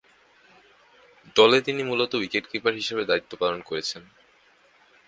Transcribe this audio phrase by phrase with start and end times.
[1.35, 4.03] দলে তিনি মূলতঃ উইকেট-কিপার হিসেবে দায়িত্ব পালন করেছেন।